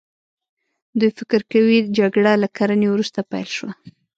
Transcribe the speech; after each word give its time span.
دوی 0.99 1.11
فکر 1.19 1.41
کوي 1.51 1.77
جګړه 1.97 2.31
له 2.41 2.47
کرنې 2.57 2.87
وروسته 2.89 3.19
پیل 3.31 3.49
شوه. 3.57 3.71